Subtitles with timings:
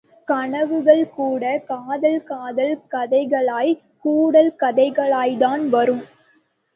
[0.27, 3.73] கனவுகள்கூடக் காதல் காதல் கதைகளாய்,
[3.99, 6.01] கூடல் கதைகளாய்த்தான் வரும்.